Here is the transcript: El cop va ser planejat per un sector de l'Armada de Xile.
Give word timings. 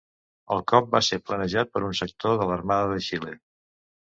El 0.55 0.63
cop 0.71 0.87
va 0.95 1.01
ser 1.09 1.19
planejat 1.27 1.71
per 1.75 1.83
un 1.91 1.93
sector 2.01 2.41
de 2.41 2.51
l'Armada 2.53 2.89
de 2.95 2.99
Xile. 3.11 3.37